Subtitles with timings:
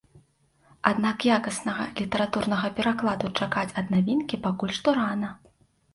[0.91, 5.29] Аднак якаснага літаратурнага перакладу чакаць ад навінкі пакуль што рана.